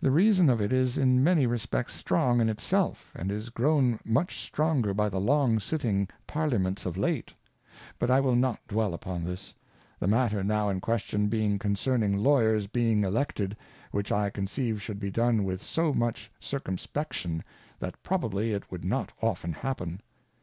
[0.00, 4.00] The Reason of it is in many respects strong in it self, and is grown
[4.02, 7.34] much stronger by the long sitting of Parliaments of late;
[7.98, 9.54] but I will not dwell upon this:
[10.00, 13.58] The matter now in question being concerning Lawyers being Elected,
[13.92, 17.44] which I conceive should be done with so much circumspection,
[17.78, 20.00] that probably it would not often happen.